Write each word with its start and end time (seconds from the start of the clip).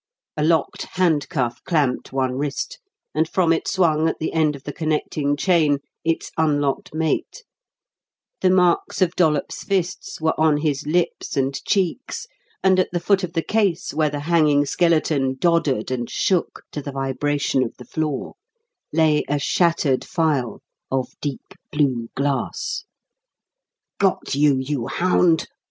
A 0.35 0.43
locked 0.43 0.85
handcuff 0.93 1.63
clamped 1.63 2.11
one 2.11 2.31
wrist, 2.35 2.79
and 3.13 3.29
from 3.29 3.53
it 3.53 3.67
swung, 3.67 4.09
at 4.09 4.17
the 4.17 4.33
end 4.33 4.55
of 4.55 4.63
the 4.63 4.73
connecting 4.73 5.37
chain, 5.37 5.77
its 6.03 6.31
unlocked 6.39 6.91
mate; 6.95 7.43
the 8.41 8.49
marks 8.49 8.99
of 8.99 9.15
Dollops' 9.15 9.63
fists 9.63 10.19
were 10.19 10.33
on 10.39 10.57
his 10.57 10.87
lips 10.87 11.37
and 11.37 11.53
cheeks, 11.65 12.25
and 12.63 12.79
at 12.79 12.89
the 12.91 12.99
foot 12.99 13.23
of 13.23 13.33
the 13.33 13.43
case, 13.43 13.93
where 13.93 14.09
the 14.09 14.21
hanging 14.21 14.65
skeleton 14.65 15.35
doddered 15.37 15.91
and 15.91 16.09
shook 16.09 16.63
to 16.71 16.81
the 16.81 16.91
vibration 16.93 17.63
of 17.63 17.77
the 17.77 17.85
floor, 17.85 18.33
lay 18.91 19.23
a 19.29 19.37
shattered 19.37 20.03
phial 20.03 20.63
of 20.89 21.13
deep 21.21 21.53
blue 21.71 22.09
glass. 22.15 22.85
"Got 23.99 24.33
you, 24.33 24.57
you 24.57 24.87
hound!" 24.87 25.45